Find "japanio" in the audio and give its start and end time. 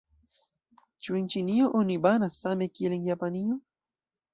3.15-3.65